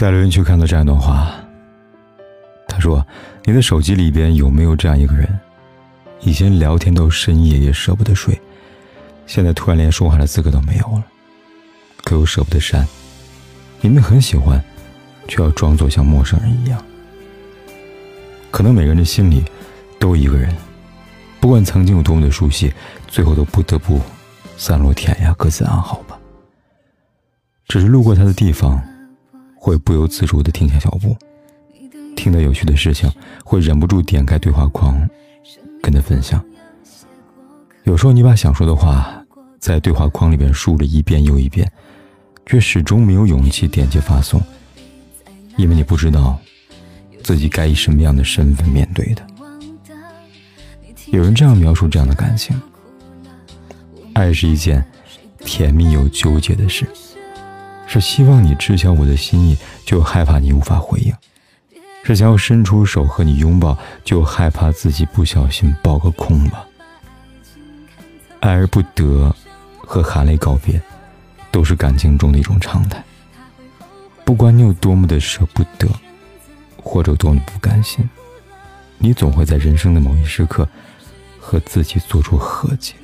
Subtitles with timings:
[0.00, 1.30] 在留言区看到这样一段话，
[2.66, 3.06] 他说
[3.44, 5.28] ：“你的手机里边有没有这样一个人？
[6.20, 8.40] 以前聊天到深夜也舍不得睡，
[9.26, 11.04] 现在突然连说话的资格都没有了，
[12.02, 12.82] 可又舍不得删。”
[13.82, 14.58] 明明很喜欢，
[15.28, 16.82] 却要装作像陌生人一样。
[18.50, 19.44] 可能每个人的心里
[19.98, 20.56] 都一个人，
[21.40, 22.72] 不管曾经有多么的熟悉，
[23.06, 24.00] 最后都不得不
[24.56, 26.18] 散落天涯，各自安好吧。
[27.68, 28.82] 只是路过他的地方，
[29.60, 31.14] 会不由自主的停下脚步，
[32.16, 33.12] 听到有趣的事情，
[33.44, 34.98] 会忍不住点开对话框，
[35.82, 36.42] 跟他分享。
[37.84, 39.22] 有时候你把想说的话
[39.58, 41.70] 在对话框里边输了一遍又一遍。
[42.46, 44.42] 却始终没有勇气点击发送，
[45.56, 46.36] 因为你不知道
[47.22, 49.24] 自己该以什么样的身份面对的。
[51.12, 52.60] 有人这样描述这样的感情：
[54.14, 54.84] 爱是一件
[55.44, 56.84] 甜蜜又纠结的事，
[57.92, 61.12] 是希望你知晓我的心意，就害怕你无法回应；
[62.04, 66.64] 是想要伸出手和你拥抱，就害怕自己不小心抱个空吧。
[68.38, 69.34] 爱而不得，
[69.78, 70.80] 和含泪告别。
[71.52, 73.02] 都是感情中的一种常态。
[74.24, 75.88] 不管你有多么的舍不得，
[76.80, 78.08] 或者多么不甘心，
[78.98, 80.68] 你总会在人生的某一时刻
[81.40, 82.94] 和自己做出和解。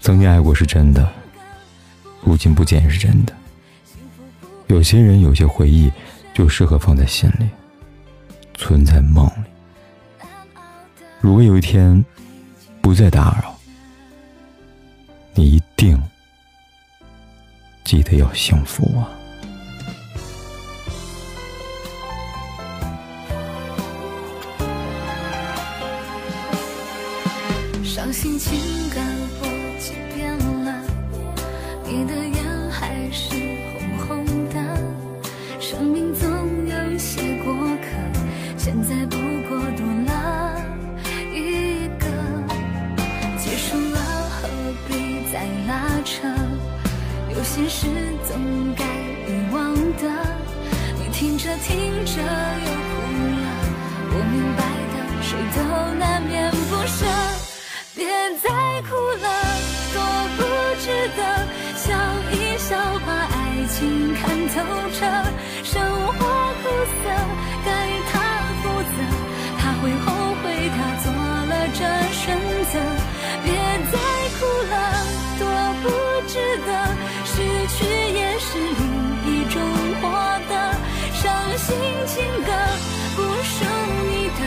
[0.00, 1.06] 曾经爱过是真的，
[2.24, 3.32] 如今不见是真的。
[4.68, 5.92] 有些人，有些回忆，
[6.32, 7.48] 就适合放在心里，
[8.54, 10.26] 存在梦里。
[11.20, 12.04] 如果有一天
[12.80, 13.54] 不再打扰，
[15.34, 16.02] 你一定。
[17.84, 19.04] 记得要幸福啊！
[27.84, 28.58] 伤心情
[28.88, 29.06] 感，
[31.96, 33.36] 你的眼还是
[33.78, 34.56] 红红的。
[35.60, 36.28] 生命总
[36.66, 37.86] 有些过客，
[38.58, 39.16] 现在不
[39.48, 40.60] 过多了
[41.32, 42.04] 一个。
[43.38, 43.96] 结束了，
[44.28, 44.48] 何
[44.88, 46.26] 必再拉扯？
[47.32, 47.86] 有些事
[48.26, 48.84] 总该
[49.28, 50.10] 遗忘的，
[50.98, 52.92] 你听着听着又哭
[53.38, 53.46] 了。
[54.10, 54.60] 我明白
[54.90, 55.58] 的，谁都
[56.00, 57.06] 难免不舍。
[57.94, 58.04] 别
[58.42, 58.50] 再
[58.82, 59.26] 哭了，
[59.94, 59.96] 多
[60.36, 60.42] 不
[60.82, 61.43] 值得。
[63.84, 64.56] 笑一笑，把爱情看透
[64.92, 64.96] 彻。
[65.62, 66.20] 生活
[66.62, 66.64] 苦
[67.02, 67.04] 涩，
[67.64, 67.68] 该
[68.10, 68.14] 他
[68.62, 68.96] 负责，
[69.58, 70.06] 他会后
[70.42, 71.80] 悔，他做了这
[72.12, 72.22] 选
[72.72, 72.74] 择。
[73.44, 73.46] 别
[73.92, 73.94] 再
[74.38, 74.40] 哭
[74.70, 74.74] 了，
[75.38, 75.42] 多
[75.82, 75.84] 不
[76.28, 76.32] 值
[76.66, 76.68] 得。
[77.26, 77.32] 失
[77.68, 77.78] 去
[78.12, 78.80] 也是另
[79.26, 79.54] 一种
[80.00, 80.02] 获
[80.48, 80.52] 得，
[81.12, 81.22] 伤
[81.58, 81.68] 心
[82.06, 82.14] 情
[82.44, 82.48] 歌
[83.16, 83.54] 不属
[84.08, 84.40] 你的，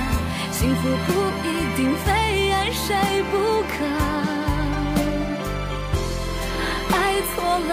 [0.51, 1.09] 幸福不
[1.47, 2.07] 一定非
[2.51, 2.85] 爱谁
[3.31, 3.33] 不
[3.63, 3.75] 可，
[6.95, 6.95] 爱
[7.35, 7.35] 错
[7.67, 7.71] 了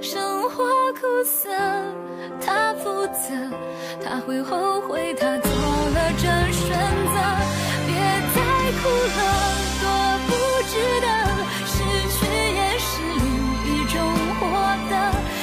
[0.00, 0.64] 生活
[0.94, 1.50] 苦涩，
[2.44, 3.32] 他负责，
[4.04, 7.16] 他会后悔，他做了这选择。
[7.86, 7.90] 别
[8.34, 8.36] 再
[8.80, 8.82] 哭
[9.18, 9.20] 了，
[9.82, 9.84] 多
[10.26, 10.30] 不
[10.70, 11.06] 值得，
[11.66, 11.74] 失
[12.14, 12.20] 去
[12.54, 13.24] 也是另
[13.66, 13.94] 一种
[14.38, 14.40] 获
[14.90, 14.92] 得。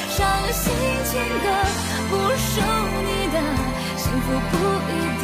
[0.09, 0.17] 伤
[0.51, 0.63] 心
[1.05, 1.11] 情
[1.43, 1.45] 歌
[2.09, 2.51] 不属
[3.05, 3.37] 你的，
[3.97, 4.53] 幸福不
[4.89, 5.23] 一定